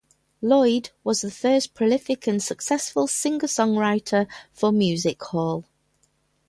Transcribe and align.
Lloyd 0.41 0.89
was 1.03 1.21
the 1.21 1.29
first 1.29 1.75
prolific 1.75 2.25
and 2.25 2.41
successful 2.41 3.05
singer-songwriter 3.05 4.25
for 4.51 4.71
music 4.71 5.21
hall. 5.25 5.65